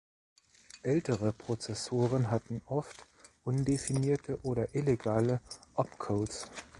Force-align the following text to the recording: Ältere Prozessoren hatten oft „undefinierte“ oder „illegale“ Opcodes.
Ältere 0.81 1.31
Prozessoren 1.31 2.31
hatten 2.31 2.63
oft 2.65 3.05
„undefinierte“ 3.43 4.39
oder 4.41 4.73
„illegale“ 4.73 5.41
Opcodes. 5.75 6.47